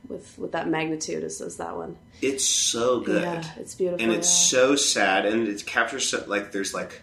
With, 0.07 0.38
with 0.38 0.52
that 0.52 0.68
magnitude 0.68 1.24
as, 1.24 1.40
as 1.40 1.57
that 1.57 1.74
one, 1.78 1.96
It's 2.20 2.46
so 2.46 3.00
good. 3.00 3.22
yeah, 3.22 3.42
it's 3.57 3.74
beautiful. 3.74 4.04
and 4.04 4.12
it's 4.12 4.28
yeah. 4.28 4.59
so 4.59 4.76
sad 4.76 5.24
and 5.24 5.48
it 5.48 5.64
captures 5.64 6.07
so, 6.11 6.22
like 6.26 6.52
there's 6.52 6.74
like 6.74 7.00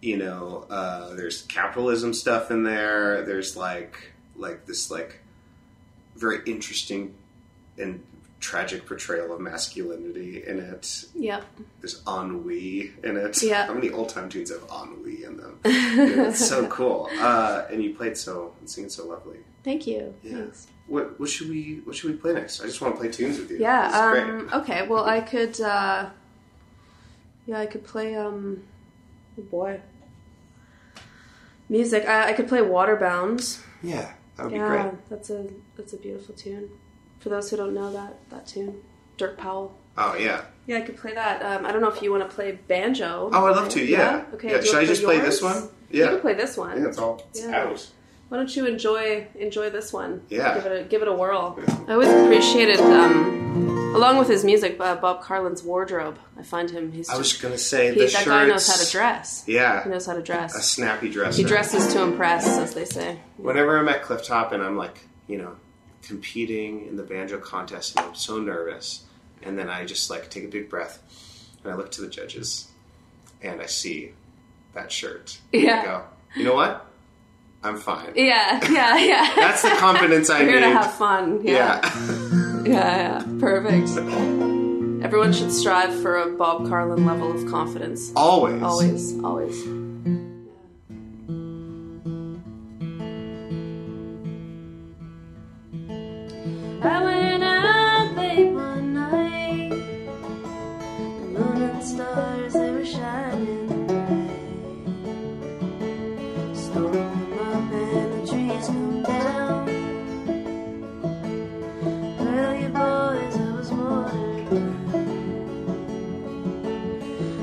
you 0.00 0.16
know 0.18 0.64
uh, 0.70 1.14
there's 1.16 1.42
capitalism 1.42 2.14
stuff 2.14 2.52
in 2.52 2.62
there 2.62 3.22
there's 3.22 3.56
like 3.56 4.12
like 4.36 4.66
this 4.66 4.88
like 4.88 5.18
very 6.14 6.38
interesting 6.46 7.12
and 7.76 8.04
tragic 8.38 8.86
portrayal 8.86 9.32
of 9.34 9.40
masculinity 9.40 10.44
in 10.46 10.60
it 10.60 11.04
Yep. 11.16 11.44
there's 11.80 12.02
ennui 12.06 12.92
in 13.02 13.16
it 13.16 13.42
Yeah. 13.42 13.66
how 13.66 13.74
many 13.74 13.90
old 13.90 14.10
time 14.10 14.28
tunes 14.28 14.50
have 14.52 14.62
ennui 14.70 15.24
in 15.24 15.38
them 15.38 15.58
it's 15.64 16.48
so 16.48 16.68
cool 16.68 17.08
uh, 17.18 17.64
and 17.68 17.82
you 17.82 17.94
played 17.96 18.16
so 18.16 18.54
and 18.60 18.70
sing 18.70 18.84
it 18.84 18.92
so 18.92 19.08
lovely 19.08 19.38
Thank 19.64 19.86
you. 19.86 20.14
Yeah. 20.22 20.38
Thanks. 20.38 20.66
what, 20.88 21.18
what 21.20 21.28
should 21.28 21.48
we 21.48 21.80
what 21.84 21.94
should 21.96 22.10
we 22.10 22.16
play 22.16 22.32
next 22.32 22.60
i 22.60 22.64
just 22.64 22.80
want 22.80 22.94
to 22.94 23.00
play 23.00 23.10
tunes 23.10 23.38
with 23.38 23.50
you 23.50 23.58
Yeah. 23.58 23.88
Um, 23.88 24.50
okay. 24.60 24.86
Well, 24.86 25.04
I 25.04 25.20
could. 25.20 25.60
Uh, 25.60 26.10
yeah, 27.46 27.58
I 27.60 27.66
could 27.66 27.84
play. 27.84 28.14
Um, 28.16 28.62
oh 29.38 29.42
boy. 29.42 29.80
Music. 31.68 32.06
I, 32.06 32.30
I 32.30 32.32
could 32.32 32.48
play 32.48 32.60
Waterbound. 32.60 33.60
yeah 33.82 34.12
that 34.36 34.44
would 34.44 34.52
be 34.52 34.58
Yeah, 34.58 34.68
great 34.90 35.08
that's 35.10 35.30
a 35.30 35.46
that's 35.76 35.92
a 35.92 35.96
beautiful 35.96 36.34
tune. 36.34 36.68
For 37.20 37.28
those 37.28 37.50
who 37.50 37.56
don't 37.56 37.74
know 37.74 37.92
that 37.92 38.18
that 38.30 38.46
tune, 38.46 38.82
Dirk 39.16 39.36
Powell. 39.38 39.76
oh 39.96 40.14
yeah 40.16 40.42
Yeah, 40.66 40.78
I 40.78 40.80
could 40.82 40.96
play 40.96 41.14
that. 41.14 41.42
Um, 41.42 41.64
I 41.66 41.72
don't 41.72 41.80
know 41.82 41.88
if 41.90 42.02
you 42.02 42.10
want 42.10 42.28
to 42.28 42.34
play 42.34 42.52
banjo. 42.68 43.30
Oh, 43.32 43.46
I'd 43.46 43.56
love 43.56 43.68
to. 43.70 43.84
Yeah. 43.84 44.24
Okay. 44.34 44.50
Yeah, 44.50 44.60
should 44.60 44.76
I 44.76 44.86
just 44.86 45.02
play 45.04 45.20
this 45.20 45.40
one? 45.42 45.56
Yeah. 45.56 45.68
You 45.90 46.02
Yeah. 46.04 46.10
can 46.10 46.20
play 46.20 46.34
this 46.34 46.56
one. 46.56 46.80
Yeah, 46.82 46.88
it's 46.88 46.98
all 46.98 47.22
it's 47.30 47.40
Yeah. 47.42 47.62
out. 47.64 47.88
Why 48.32 48.38
don't 48.38 48.56
you 48.56 48.64
enjoy 48.64 49.26
enjoy 49.34 49.68
this 49.68 49.92
one? 49.92 50.22
Yeah. 50.30 50.54
Give 50.54 50.64
it 50.64 50.80
a 50.80 50.84
give 50.84 51.02
it 51.02 51.08
a 51.08 51.12
whirl. 51.12 51.60
I 51.86 51.92
always 51.92 52.08
appreciated, 52.08 52.80
um, 52.80 53.92
along 53.94 54.16
with 54.16 54.28
his 54.28 54.42
music, 54.42 54.78
uh, 54.80 54.94
Bob 54.94 55.20
Carlin's 55.20 55.62
wardrobe. 55.62 56.18
I 56.38 56.42
find 56.42 56.70
him. 56.70 56.92
He's 56.92 57.10
I 57.10 57.18
was 57.18 57.28
just, 57.28 57.42
gonna 57.42 57.58
say 57.58 57.88
he, 57.88 57.98
the 57.98 58.00
that 58.06 58.10
shirts. 58.10 58.24
guy 58.24 58.46
knows 58.46 58.66
how 58.66 58.82
to 58.82 58.90
dress. 58.90 59.44
Yeah, 59.46 59.84
he 59.84 59.90
knows 59.90 60.06
how 60.06 60.14
to 60.14 60.22
dress. 60.22 60.56
a 60.56 60.62
snappy 60.62 61.10
dress. 61.10 61.36
He 61.36 61.44
dresses 61.44 61.92
to 61.92 62.00
impress, 62.00 62.46
as 62.46 62.72
they 62.72 62.86
say. 62.86 63.18
Whenever 63.36 63.76
I'm 63.76 63.86
at 63.90 64.02
Clifftop 64.02 64.52
and 64.52 64.62
I'm 64.62 64.78
like, 64.78 65.00
you 65.28 65.36
know, 65.36 65.54
competing 66.00 66.86
in 66.86 66.96
the 66.96 67.02
banjo 67.02 67.36
contest, 67.36 67.98
and 67.98 68.06
I'm 68.06 68.14
so 68.14 68.38
nervous, 68.38 69.04
and 69.42 69.58
then 69.58 69.68
I 69.68 69.84
just 69.84 70.08
like 70.08 70.30
take 70.30 70.44
a 70.44 70.48
big 70.48 70.70
breath, 70.70 71.00
and 71.62 71.70
I 71.70 71.76
look 71.76 71.90
to 71.90 72.00
the 72.00 72.08
judges, 72.08 72.70
and 73.42 73.60
I 73.60 73.66
see 73.66 74.12
that 74.72 74.90
shirt. 74.90 75.38
Yeah. 75.52 75.84
go, 75.84 76.04
you 76.34 76.44
know 76.44 76.54
what? 76.54 76.86
I'm 77.64 77.76
fine. 77.76 78.12
Yeah, 78.16 78.60
yeah, 78.70 78.96
yeah. 78.96 79.32
That's 79.36 79.62
the 79.62 79.70
confidence 79.70 80.28
I 80.30 80.40
need. 80.40 80.46
We're 80.48 80.60
gonna 80.60 80.72
have 80.72 80.92
fun. 80.94 81.40
Yeah. 81.42 81.80
yeah. 81.82 82.38
Yeah, 82.64 83.24
yeah, 83.26 83.40
perfect. 83.40 83.88
Everyone 85.04 85.32
should 85.32 85.50
strive 85.50 86.00
for 86.00 86.16
a 86.16 86.30
Bob 86.30 86.68
Carlin 86.68 87.04
level 87.04 87.32
of 87.32 87.50
confidence. 87.50 88.12
Always. 88.14 88.62
Always, 88.62 89.18
always. 89.24 89.81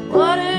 Waterbound 0.09 0.58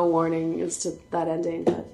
no 0.00 0.06
warning 0.06 0.60
as 0.60 0.78
to 0.78 0.98
that 1.10 1.28
ending, 1.28 1.64
but 1.64 1.86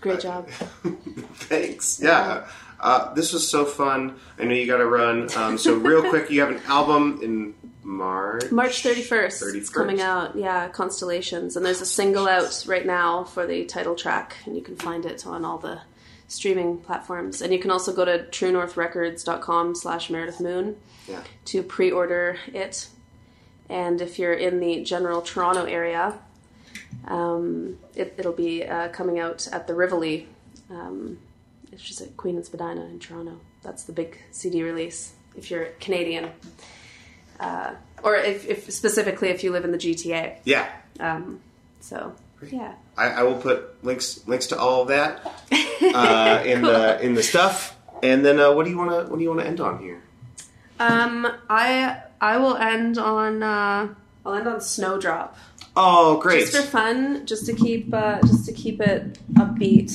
great 0.00 0.20
job. 0.20 0.48
Thanks. 1.50 2.00
Yeah. 2.00 2.46
Uh, 2.80 3.14
this 3.14 3.32
was 3.32 3.48
so 3.48 3.64
fun. 3.64 4.16
I 4.38 4.44
know 4.44 4.54
you 4.54 4.66
got 4.66 4.78
to 4.78 4.86
run. 4.86 5.28
Um, 5.36 5.56
so, 5.58 5.74
real 5.76 6.02
quick, 6.10 6.30
you 6.30 6.40
have 6.40 6.50
an 6.50 6.60
album 6.66 7.20
in 7.22 7.54
March. 7.82 8.50
March 8.50 8.82
31st, 8.82 9.08
31st. 9.42 9.54
It's 9.54 9.70
coming 9.70 10.00
out. 10.00 10.36
Yeah, 10.36 10.68
Constellations. 10.68 11.56
And 11.56 11.64
there's 11.64 11.80
a 11.80 11.86
single 11.86 12.28
out 12.28 12.64
right 12.68 12.84
now 12.84 13.24
for 13.24 13.46
the 13.46 13.64
title 13.64 13.94
track, 13.94 14.36
and 14.44 14.54
you 14.54 14.62
can 14.62 14.76
find 14.76 15.06
it 15.06 15.26
on 15.26 15.44
all 15.44 15.58
the 15.58 15.80
streaming 16.28 16.78
platforms. 16.78 17.40
And 17.40 17.52
you 17.52 17.58
can 17.58 17.70
also 17.70 17.92
go 17.94 18.04
to 18.04 18.18
truenorthrecords.com 18.30 19.74
slash 19.76 20.10
Meredith 20.10 20.40
Moon 20.40 20.76
Yeah. 21.08 21.22
to 21.46 21.62
pre-order 21.62 22.36
it. 22.52 22.88
And 23.70 24.00
if 24.02 24.18
you're 24.18 24.34
in 24.34 24.60
the 24.60 24.82
general 24.84 25.22
Toronto 25.22 25.64
area, 25.64 26.18
um, 27.06 27.78
it, 27.94 28.14
it'll 28.18 28.32
be 28.32 28.64
uh, 28.64 28.88
coming 28.88 29.18
out 29.18 29.48
at 29.52 29.66
the 29.66 29.74
Rivoli, 29.74 30.28
um, 30.70 31.18
which 31.70 31.90
is 31.90 32.00
at 32.00 32.16
Queen 32.16 32.36
and 32.36 32.44
Spadina 32.44 32.84
in 32.86 32.98
Toronto. 32.98 33.38
That's 33.62 33.84
the 33.84 33.92
big 33.92 34.18
CD 34.30 34.62
release. 34.62 35.12
If 35.36 35.50
you're 35.50 35.66
Canadian, 35.80 36.30
uh, 37.40 37.74
or 38.02 38.16
if, 38.16 38.46
if 38.46 38.70
specifically 38.70 39.28
if 39.28 39.42
you 39.42 39.50
live 39.50 39.64
in 39.64 39.72
the 39.72 39.78
GTA. 39.78 40.36
Yeah. 40.44 40.70
Um, 41.00 41.40
so 41.80 42.14
yeah, 42.50 42.74
I, 42.96 43.06
I 43.06 43.22
will 43.22 43.36
put 43.36 43.82
links 43.84 44.26
links 44.26 44.48
to 44.48 44.58
all 44.58 44.82
of 44.82 44.88
that 44.88 45.26
uh, 45.82 46.42
in 46.46 46.62
the 46.62 47.00
in 47.02 47.14
the 47.14 47.22
stuff. 47.22 47.76
And 48.02 48.24
then, 48.24 48.38
uh, 48.38 48.52
what 48.52 48.64
do 48.64 48.70
you 48.70 48.76
want 48.76 48.90
to 48.90 49.10
what 49.10 49.16
do 49.16 49.22
you 49.22 49.30
want 49.30 49.40
to 49.40 49.46
end 49.46 49.60
on 49.60 49.80
here? 49.80 50.02
um, 50.78 51.26
I 51.48 52.00
I 52.20 52.36
will 52.38 52.56
end 52.56 52.98
on 52.98 53.42
uh, 53.42 53.94
I'll 54.24 54.34
end 54.34 54.48
on 54.48 54.60
Snowdrop. 54.60 55.36
Oh, 55.76 56.18
great! 56.20 56.40
just 56.40 56.56
for 56.56 56.62
fun, 56.62 57.26
just 57.26 57.46
to 57.46 57.52
keep 57.54 57.92
uh, 57.92 58.20
just 58.22 58.46
to 58.46 58.52
keep 58.52 58.80
it 58.80 59.18
upbeat, 59.34 59.92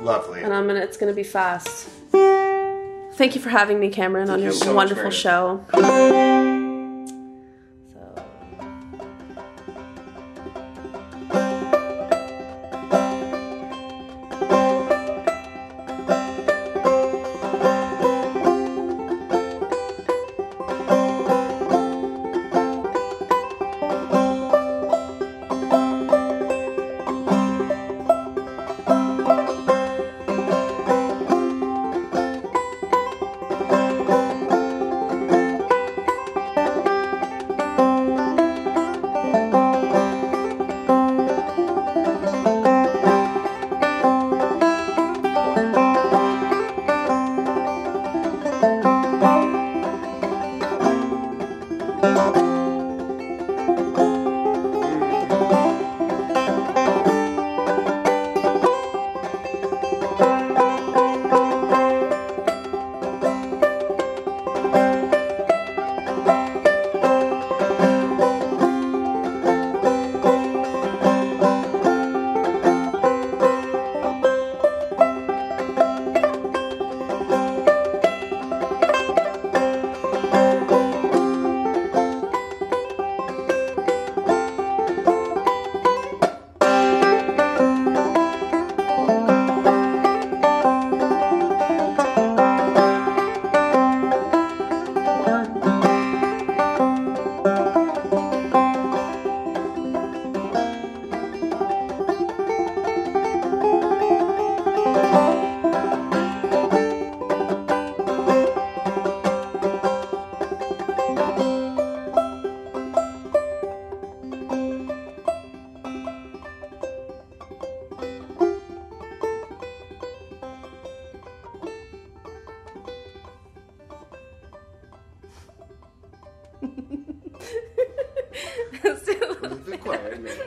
Lovely. 0.00 0.42
and 0.42 0.52
I'm 0.52 0.66
gonna 0.66 0.80
it's 0.80 0.96
gonna 0.96 1.12
be 1.14 1.22
fast. 1.22 1.88
Thank 2.12 3.34
you 3.34 3.40
for 3.40 3.48
having 3.48 3.78
me, 3.80 3.90
Cameron, 3.90 4.28
on 4.28 4.38
you 4.40 4.44
your 4.46 4.52
so 4.52 4.74
wonderful 4.74 5.04
Meredith. 5.04 5.20
show. 5.20 6.50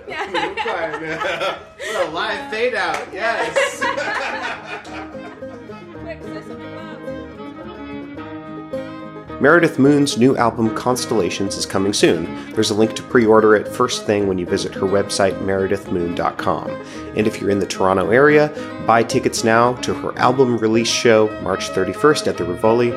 Yeah. 0.08 1.60
What 1.78 2.08
a 2.08 2.12
live 2.12 2.52
fade 2.52 2.76
out. 2.76 3.08
Yes. 3.14 3.84
Meredith 9.40 9.78
Moon's 9.78 10.18
new 10.18 10.36
album 10.36 10.74
Constellations 10.76 11.58
is 11.58 11.66
coming 11.68 11.94
soon. 11.94 12.52
There's 12.54 12.72
a 12.72 12.74
link 12.74 12.96
to 12.96 13.04
pre 13.04 13.24
order 13.24 13.56
it 13.56 13.68
first 13.68 14.06
thing 14.06 14.28
when 14.28 14.40
you 14.40 14.48
visit 14.48 14.74
her 14.74 14.88
website, 14.88 15.40
meredithmoon.com. 15.44 16.70
And 17.16 17.28
if 17.28 17.40
you're 17.40 17.52
in 17.52 17.60
the 17.60 17.68
Toronto 17.68 18.10
area, 18.10 18.50
buy 18.88 19.04
tickets 19.04 19.44
now 19.44 19.74
to 19.76 19.94
her 19.94 20.18
album 20.18 20.58
release 20.58 20.88
show 20.88 21.28
March 21.44 21.70
31st 21.70 22.28
at 22.28 22.38
the 22.38 22.46
Rivoli. 22.46 22.92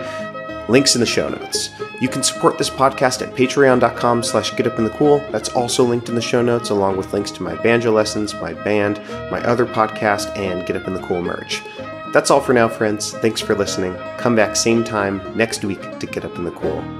Links 0.70 0.94
in 0.94 1.00
the 1.00 1.06
show 1.06 1.28
notes. 1.28 1.68
You 2.00 2.08
can 2.08 2.22
support 2.22 2.56
this 2.56 2.70
podcast 2.70 3.20
at 3.20 3.34
patreon.com 3.34 4.22
slash 4.22 4.52
getupinthecool. 4.52 5.30
That's 5.30 5.50
also 5.50 5.84
linked 5.84 6.08
in 6.08 6.14
the 6.14 6.22
show 6.22 6.40
notes, 6.40 6.70
along 6.70 6.96
with 6.96 7.12
links 7.12 7.30
to 7.32 7.42
my 7.42 7.54
banjo 7.56 7.92
lessons, 7.92 8.34
my 8.34 8.54
band, 8.54 8.98
my 9.30 9.40
other 9.42 9.66
podcast, 9.66 10.34
and 10.36 10.66
Get 10.66 10.76
Up 10.76 10.88
in 10.88 10.94
the 10.94 11.02
Cool 11.02 11.22
merch. 11.22 11.62
That's 12.12 12.30
all 12.30 12.40
for 12.40 12.54
now, 12.54 12.68
friends. 12.68 13.12
Thanks 13.12 13.40
for 13.40 13.54
listening. 13.54 13.94
Come 14.16 14.34
back 14.34 14.56
same 14.56 14.82
time 14.82 15.20
next 15.36 15.62
week 15.62 15.98
to 16.00 16.06
Get 16.06 16.24
Up 16.24 16.36
in 16.36 16.44
the 16.44 16.52
Cool. 16.52 16.99